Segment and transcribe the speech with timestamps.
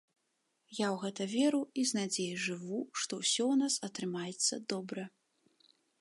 [0.75, 5.03] Я ў гэта веру і з надзей жыву, што ўсё ў нас атрымаецца добра.